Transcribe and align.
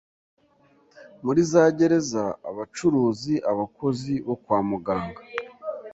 muri 1.23 1.41
za 1.51 1.63
gereza, 1.77 2.23
abacuruzi, 2.49 3.33
abakozi 3.51 4.13
bo 4.27 4.35
kwa 4.43 4.59
muganga 4.69 5.21